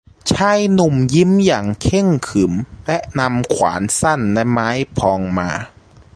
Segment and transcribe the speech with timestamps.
[0.31, 2.53] ชายหนุ่มยิ้มอย่างเคร่งขรึม
[2.87, 5.49] และนำขวานสั้นและไม้พลองมา